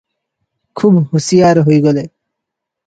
[0.83, 2.09] ଖୁବ୍ ହୁସିଆର ହୋଇଗଲେ।